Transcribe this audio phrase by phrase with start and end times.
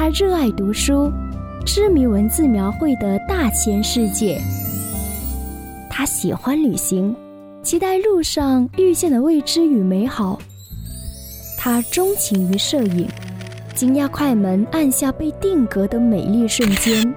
[0.00, 1.12] 他热爱读书，
[1.66, 4.40] 痴迷文字描绘的大千世界。
[5.90, 7.14] 他喜欢旅行，
[7.62, 10.40] 期待路上遇见的未知与美好。
[11.58, 13.06] 他钟情于摄影，
[13.74, 17.14] 惊讶快门按下被定格的美丽瞬间。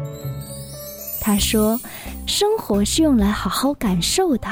[1.22, 1.80] 他说
[2.28, 4.50] ：“生活是用来好好感受的，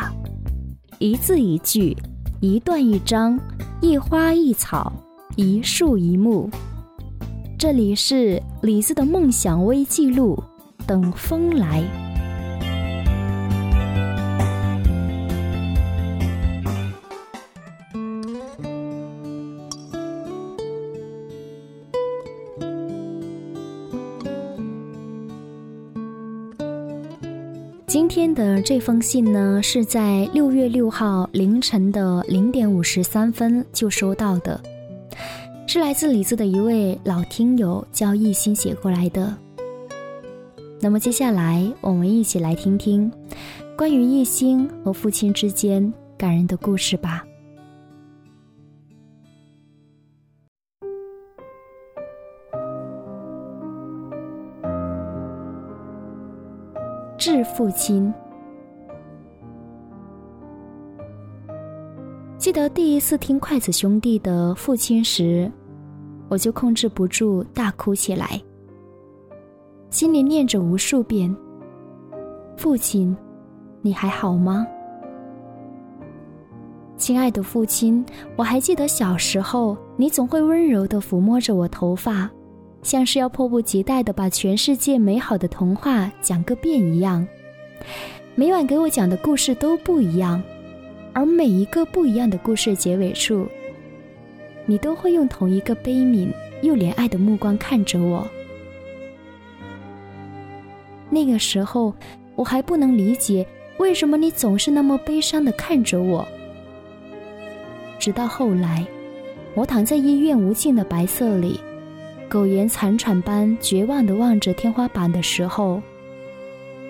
[1.00, 1.93] 一字一句，
[2.39, 3.38] 一段一章，
[3.82, 4.89] 一花一草，
[5.36, 6.50] 一树一木。”
[7.61, 10.35] 这里是李子的梦想微记录，
[10.88, 11.83] 等风来。
[27.85, 34.59] 今天的这封信呢，是在六月六号凌晨的零点五十三分就收到的，
[35.73, 39.34] 是来自李子的一位老听友叫一心写过来的。
[40.81, 43.09] 那么接下来，我们一起来听听
[43.77, 45.81] 关于一心和父亲之间
[46.17, 47.23] 感人的故事吧。
[57.17, 58.14] 致父亲。
[62.38, 65.49] 记得第一次听筷子兄弟的父亲时，
[66.31, 68.41] 我就控制不住大哭起来，
[69.89, 71.35] 心里念着无数遍
[72.55, 73.13] ：“父亲，
[73.81, 74.65] 你还好吗？”
[76.95, 78.05] 亲爱的父亲，
[78.37, 82.29] 我还记得小时候，你总会温柔地抚摸着我头发。
[82.81, 87.27] 像是要迫不及待地把全世界美好的童话讲个遍一样，
[88.35, 90.41] 每晚给我讲的故事都不一样，
[91.11, 93.45] 而每一个不一样的故事结尾处，
[94.66, 96.31] 你都会用同一个悲悯
[96.62, 98.28] 又怜爱的目光看着我。
[101.09, 101.94] 那个时候，
[102.36, 103.45] 我还不能理解
[103.78, 106.27] 为什么你总是那么悲伤地看着我。
[108.00, 108.86] 直到后来，
[109.54, 111.60] 我躺在医院无尽的白色里。
[112.30, 115.82] 苟延残喘般绝望地望着天花板的时候，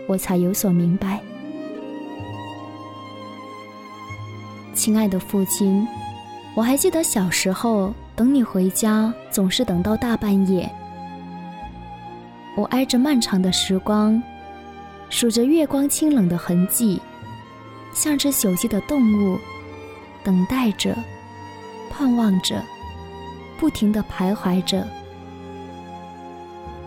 [0.06, 1.20] 我才有所明白。
[4.76, 5.88] 亲爱的父亲，
[6.54, 10.70] 我还记得小时候等你回家总是等到大半夜。
[12.58, 14.22] 我挨着漫长的时光，
[15.10, 17.00] 数着月光清冷的痕迹，
[17.94, 19.40] 像只朽寂的动物，
[20.26, 20.94] 等待着，
[21.90, 22.62] 盼望着，
[23.58, 24.86] 不停地徘徊着。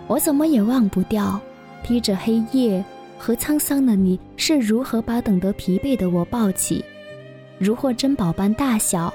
[0.06, 1.40] 我怎么也忘不掉，
[1.82, 2.84] 披着黑夜
[3.18, 6.84] 和沧桑的你是如何把等得疲惫的我抱起，
[7.58, 9.12] 如获珍宝般大小，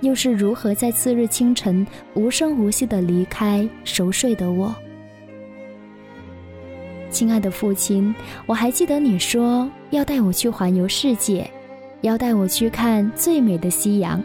[0.00, 4.74] 又是如何在次日清晨无声无息的离开熟睡的我。
[7.10, 8.14] 亲爱的父亲，
[8.44, 11.48] 我还记得你说要带我去环游世界，
[12.02, 14.22] 要带我去看最美的夕阳，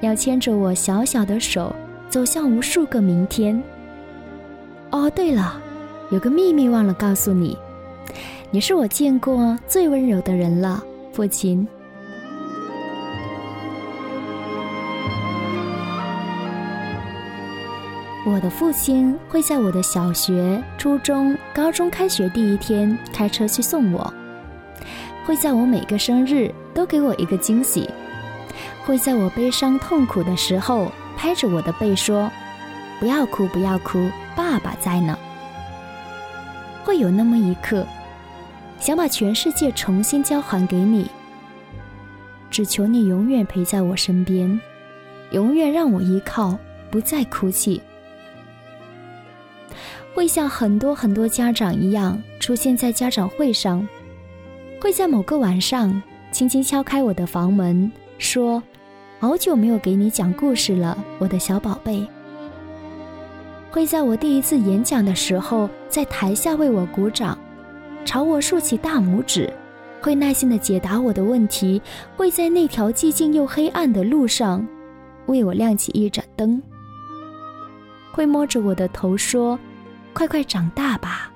[0.00, 1.74] 要牵着我小小的手
[2.08, 3.62] 走向无数个明天。
[4.90, 5.60] 哦，对了，
[6.10, 7.56] 有个秘密忘了告诉你，
[8.50, 11.66] 你是我见过最温柔的人了，父亲。
[18.36, 24.12] 我的父亲会在我的小学、初中、高中开学第一天开车去送我，
[25.24, 27.88] 会在我每个生日都给我一个惊喜，
[28.84, 32.30] 会在我悲伤痛苦的时候拍着我的背说
[33.00, 35.18] ：“不要哭，不要哭。”爸爸在呢，
[36.84, 37.86] 会有那么一刻，
[38.78, 41.10] 想把全世界重新交还给你，
[42.50, 44.60] 只求你永远陪在我身边，
[45.30, 46.58] 永远让我依靠，
[46.90, 47.80] 不再哭泣。
[50.16, 53.86] 会像很多很多家长一样出现在家长会上，
[54.80, 58.62] 会在某个晚上轻轻敲开我的房门，说
[59.20, 62.02] ：“好久没有给你讲故事了，我的小宝贝。”
[63.70, 67.38] 会在我第一次演讲的时候，在台下为我鼓掌，
[68.06, 69.52] 朝我竖起大拇指，
[70.00, 71.82] 会耐心的解答我的问题，
[72.16, 74.66] 会在那条寂静又黑暗的路上，
[75.26, 76.62] 为我亮起一盏灯，
[78.12, 79.58] 会摸着我的头说
[80.16, 81.30] ：“快快长大吧，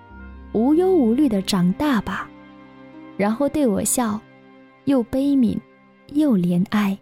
[0.55, 2.27] 无忧无虑的长大吧。”
[3.19, 4.19] 然后对我笑，
[4.87, 5.59] 又悲悯，
[6.15, 6.99] 又怜爱。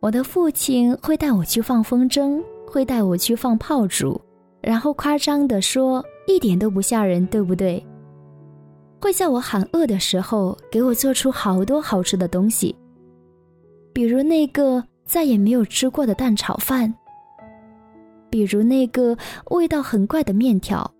[0.00, 4.18] 我的父亲会带我去放风筝，会带我去放炮竹，
[4.62, 7.86] 然后夸张地说一点都不吓人，对不对？
[8.98, 12.74] 会在我喊饿的时候给我做出好多好吃的东西，
[13.92, 16.92] 比如那个再也没有吃过的蛋炒饭，
[18.30, 19.16] 比如那个
[19.50, 20.90] 味道很怪的面条。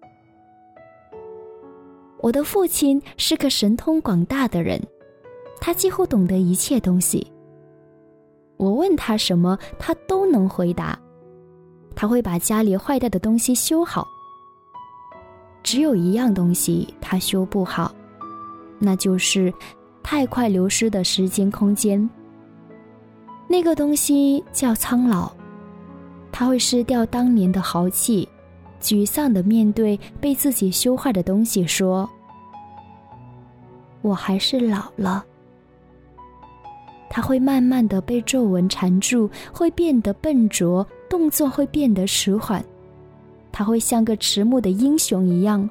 [2.21, 4.81] 我的父亲是个神通广大的人，
[5.61, 7.31] 他几乎懂得一切东西。
[8.57, 10.99] 我问他什么，他都能回答。
[11.97, 14.07] 他会把家里坏掉的东西修好。
[15.63, 17.95] 只有一样东西他修不好，
[18.79, 19.53] 那就是
[20.03, 22.09] 太快流失的时间空间。
[23.55, 25.31] 那个东西叫苍老，
[26.33, 28.29] 他会失掉当年的豪气，
[28.81, 32.11] 沮丧的面对被自己修坏的东西，说
[34.03, 35.25] ：“我还是老了。”
[37.09, 42.61] 他会慢慢的被皱纹缠住，会变得笨拙，动作会变得迟缓。
[43.53, 45.71] 他会像个迟暮的英雄一样，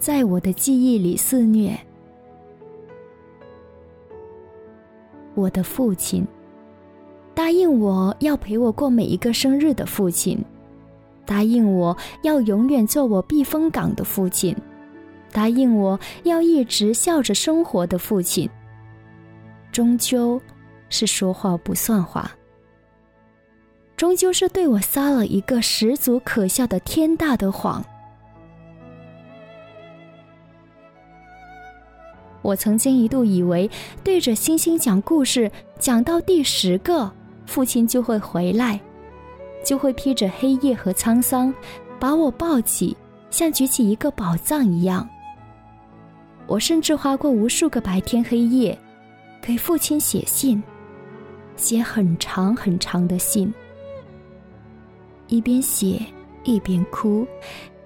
[0.00, 1.78] 在我的记忆里肆虐。
[5.36, 6.26] 我的父亲。
[7.38, 10.44] 答应我要陪我过每一个生日的父亲，
[11.24, 14.56] 答应我要永远做我避风港的父亲，
[15.30, 18.50] 答应我要一直笑着生活的父亲，
[19.70, 20.42] 终究
[20.88, 22.28] 是说话不算话，
[23.96, 27.84] 终究是对我撒了一个十足可笑的天大的谎。
[32.42, 33.70] 我曾经一度以为，
[34.02, 35.48] 对着星星讲故事，
[35.78, 37.12] 讲到第十个。
[37.48, 38.78] 父亲就会回来，
[39.64, 41.52] 就会披着黑夜和沧桑，
[41.98, 42.94] 把我抱起，
[43.30, 45.08] 像举起一个宝藏一样。
[46.46, 48.78] 我甚至花过无数个白天黑夜，
[49.40, 50.62] 给父亲写信，
[51.56, 53.50] 写很长很长的信，
[55.28, 56.04] 一边写
[56.44, 57.26] 一边哭，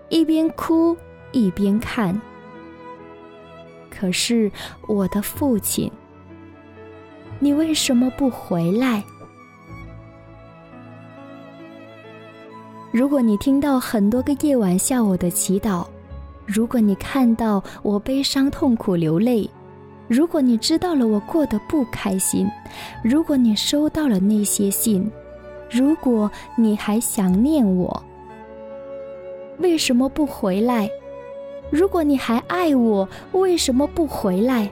[0.08, 0.96] 一边哭
[1.30, 2.20] 一边看。
[3.88, 4.50] 可是
[4.88, 5.88] 我的父亲，
[7.38, 9.04] 你为什么不回来？
[12.92, 15.86] 如果你听到很多个夜晚下我的祈祷，
[16.44, 19.48] 如果你看到我悲伤痛苦流泪，
[20.08, 22.46] 如果你知道了我过得不开心，
[23.02, 25.10] 如果你收到了那些信，
[25.70, 28.02] 如果你还想念我，
[29.56, 30.86] 为什么不回来？
[31.70, 34.70] 如果你还爱我，为什么不回来？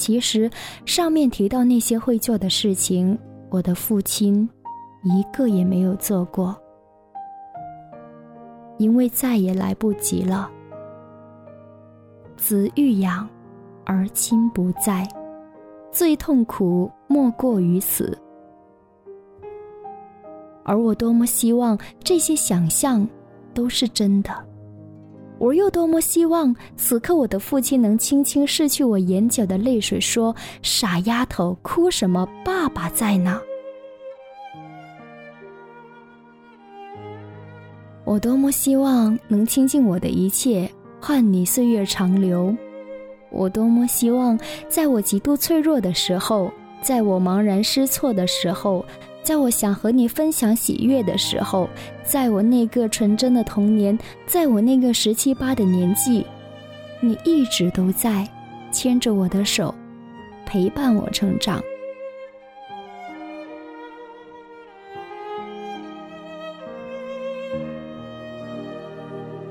[0.00, 0.50] 其实，
[0.86, 3.18] 上面提到那些会做的事情，
[3.50, 4.48] 我的父亲
[5.02, 6.56] 一个也没有做过，
[8.78, 10.50] 因为再也来不及了。
[12.34, 13.28] 子欲养，
[13.84, 15.06] 而亲不在，
[15.92, 18.16] 最痛苦莫过于此。
[20.64, 23.06] 而我多么希望这些想象
[23.52, 24.49] 都是真的。
[25.40, 32.28] 我又多么希望此刻我的父亲能轻轻拭去我眼角的泪水，说：“傻丫头，哭什么？
[32.44, 33.40] 爸爸在呢。”
[38.04, 40.70] 我多么希望能倾尽我的一切，
[41.00, 42.54] 换你岁月长流。
[43.30, 44.38] 我多么希望，
[44.68, 48.84] 在我极度脆弱的时候，在我茫然失措的时候。
[49.22, 51.68] 在我想和你分享喜悦的时候，
[52.02, 53.96] 在我那个纯真的童年，
[54.26, 56.24] 在我那个十七八的年纪，
[57.00, 58.26] 你一直都在，
[58.72, 59.74] 牵着我的手，
[60.46, 61.62] 陪伴我成长。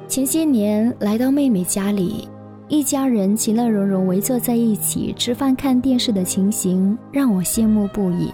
[0.07, 2.27] 前些年来到妹妹家里，
[2.67, 8.31] 一家人其乐融融围坐在一起吃饭看电视的情形，让我羡慕不已。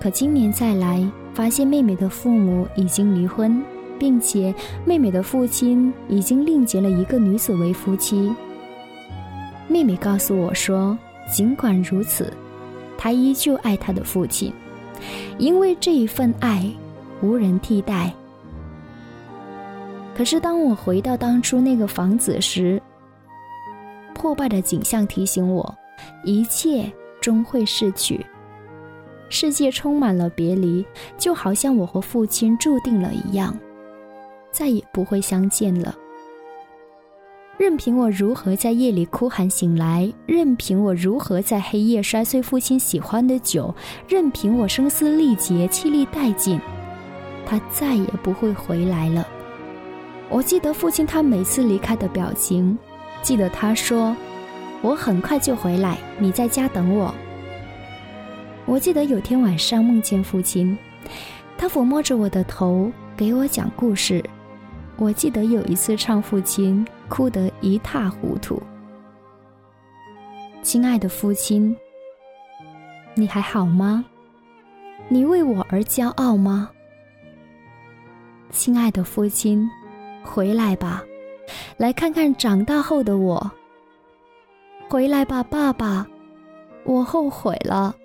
[0.00, 3.62] 可今年再来，发现妹妹的父母已经离婚，
[3.98, 4.52] 并且
[4.86, 8.32] 妹妹的父亲已经另结了一个女子为夫妻。
[9.68, 10.96] 妹妹告诉我说，
[11.30, 12.32] 尽管如此，
[12.96, 14.50] 她依旧爱她的父亲，
[15.36, 16.66] 因为这一份爱
[17.20, 18.10] 无人替代。
[20.16, 22.80] 可是当我回到当初那个房子时，
[24.14, 25.74] 破败的景象提醒我，
[26.24, 26.90] 一切
[27.20, 28.24] 终会逝去。
[29.30, 30.84] 世界充满了别离，
[31.16, 33.56] 就好像我和父亲注定了一样，
[34.50, 35.96] 再也不会相见了。
[37.56, 43.74] 任凭我如何在夜里哭喊醒来，任凭我如何在黑夜摔碎父亲喜欢的酒，
[44.08, 46.58] 任凭我声嘶力竭、气力殆尽，
[47.46, 49.26] 他再也不会回来了。
[50.28, 52.76] 我记得父亲他每次离开的表情，
[53.22, 54.16] 记得他说
[54.80, 57.14] ：“我很快就回来，你在家等我。”
[58.66, 60.76] 我记得有天晚上梦见父亲，
[61.58, 64.24] 他抚摸着我的头给我讲故事。
[64.96, 68.62] 我记得有一次唱父亲，哭得一塌糊涂。
[70.62, 71.74] 亲爱的父亲，
[73.14, 74.04] 你还好吗？
[75.08, 76.70] 你为我而骄傲吗？
[78.50, 79.68] 亲爱的父亲，
[80.22, 81.02] 回来吧，
[81.76, 83.50] 来看看长大后的我。
[84.88, 86.06] 回来吧，爸爸，
[86.84, 87.96] 我后悔了。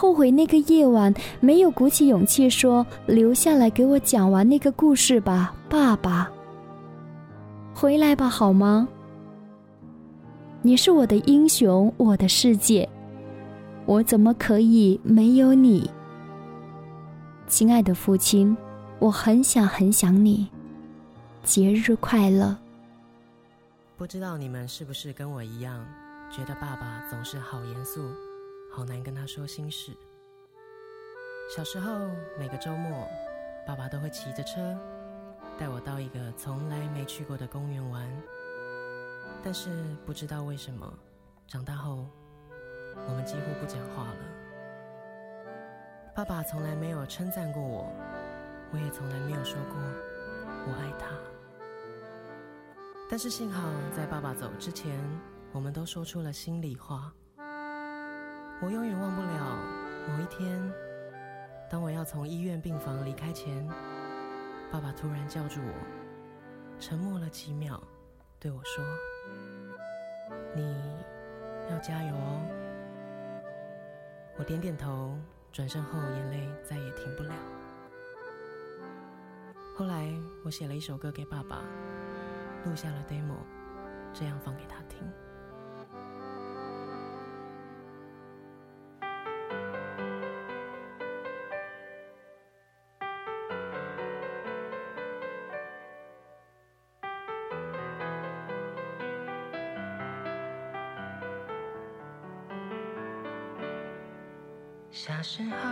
[0.00, 6.26] 后悔那个夜晚没有鼓起勇气说留下来给我讲完那个故事吧，爸爸。
[7.74, 8.88] 回来吧，好吗？
[10.62, 12.88] 你是我的英雄，我的世界，
[13.84, 15.90] 我怎么可以没有你？
[17.46, 18.56] 亲爱的父亲，
[19.00, 20.48] 我很想很想你。
[21.42, 22.56] 节日快乐。
[23.98, 25.84] 不知道你们是不是跟我一样，
[26.30, 28.00] 觉得爸爸总是好严肃。
[28.70, 29.92] 好难跟他说心事。
[31.54, 31.90] 小时候，
[32.38, 33.06] 每个周末，
[33.66, 34.78] 爸爸都会骑着车
[35.58, 38.08] 带我到一个从来没去过的公园玩。
[39.42, 39.70] 但是
[40.06, 40.92] 不知道为什么，
[41.48, 42.06] 长大后
[43.08, 44.18] 我们几乎不讲话了。
[46.14, 47.92] 爸爸从来没有称赞过我，
[48.72, 49.74] 我也从来没有说过
[50.66, 51.08] 我爱他。
[53.10, 54.96] 但是幸好，在爸爸走之前，
[55.50, 57.12] 我们都说出了心里话。
[58.62, 59.56] 我永远忘不了
[60.06, 60.60] 某一天，
[61.70, 63.66] 当我要从医院病房离开前，
[64.70, 67.82] 爸爸突然叫住我，沉默了几秒，
[68.38, 68.84] 对我说
[70.54, 70.76] ：“你
[71.70, 72.42] 要加油哦。”
[74.36, 75.16] 我点点头，
[75.50, 77.32] 转身后眼泪再也停不了。
[79.74, 80.12] 后来
[80.44, 81.62] 我写了一首歌给爸爸，
[82.66, 83.36] 录下了 demo，
[84.12, 85.10] 这样放给他听。
[104.92, 105.68] 小时候，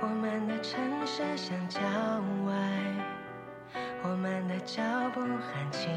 [0.00, 1.80] 我们的城市像郊
[2.44, 2.52] 外，
[4.02, 4.82] 我们的脚
[5.14, 5.88] 步很轻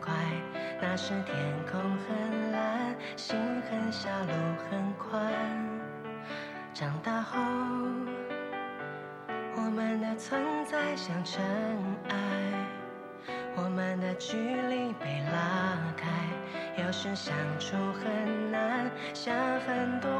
[0.00, 0.14] 快。
[0.80, 1.36] 那时天
[1.70, 3.36] 空很蓝，心
[3.68, 4.32] 很小，路
[4.70, 5.32] 很宽。
[6.72, 7.36] 长大后，
[9.56, 11.42] 我们的存在像尘
[12.10, 12.16] 埃，
[13.56, 16.06] 我们的距离被拉开。
[16.78, 20.19] 有时相处很难，想很多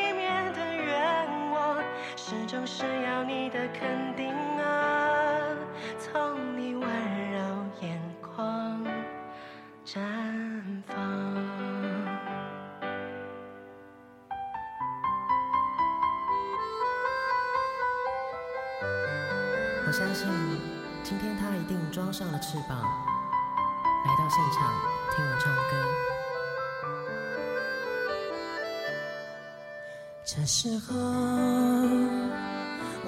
[2.51, 4.27] 始终是要你的肯定
[4.59, 5.55] 啊，
[5.97, 6.81] 从你温
[7.31, 7.39] 柔
[7.79, 8.85] 眼眶
[9.85, 10.01] 绽
[10.85, 10.97] 放。
[19.87, 20.27] 我相信，
[21.03, 24.73] 今天他一定装上了翅膀，来到现场
[25.15, 25.61] 听我唱歌。
[30.25, 30.93] 这时候，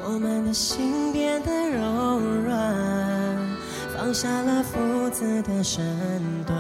[0.06, 3.38] 我们的心变得柔软，
[3.96, 5.84] 放下了父子的身
[6.46, 6.58] 段，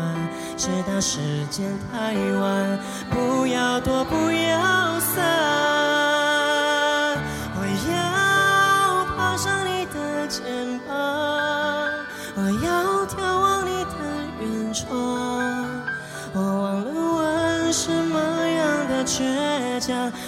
[0.57, 1.19] 直到时
[1.49, 6.02] 间太晚，不要躲，不要散。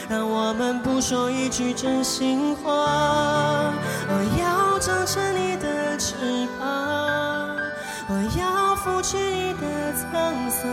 [0.08, 3.74] 让我们不说一句真心话。
[4.08, 6.16] 我要长成你的翅
[6.60, 7.58] 膀，
[8.08, 10.70] 我要拂去你的沧桑。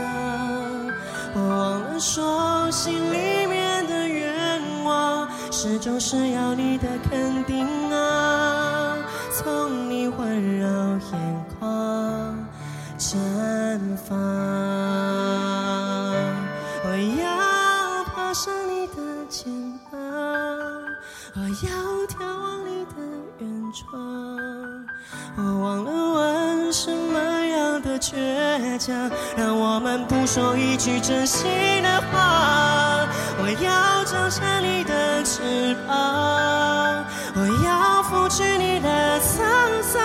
[1.35, 8.99] 我忘了说，心里面的愿望，始终是要你的肯定啊，
[9.33, 10.69] 从你温柔
[11.13, 12.37] 眼眶
[12.99, 13.17] 绽
[14.07, 14.92] 放。
[21.35, 21.47] 我要
[22.09, 22.93] 眺望你的
[23.39, 23.99] 远窗。
[25.35, 31.49] 我忘了问什么样的倔强，让我们不说一句真心
[31.83, 33.09] 的话。
[33.41, 37.03] 我要张开你的翅膀，
[37.35, 40.03] 我要拂去你的沧桑。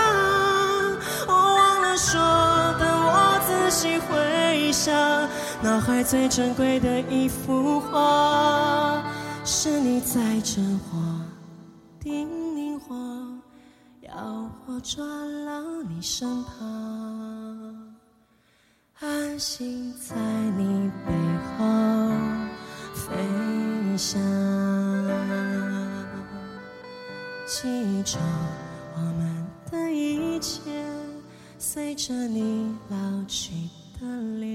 [1.27, 2.22] 我忘了说，
[2.79, 4.96] 等我仔细回想，
[5.62, 9.03] 脑海最珍贵的一幅画，
[9.43, 10.98] 是你在真话
[14.89, 17.94] 抓牢你身旁，
[19.01, 21.12] 安心在你背
[21.58, 21.58] 后
[22.96, 24.17] 飞翔。
[27.46, 28.17] 记住
[28.96, 30.72] 我们的一切，
[31.60, 33.51] 随着你老去
[34.00, 34.08] 的
[34.39, 34.46] 脸。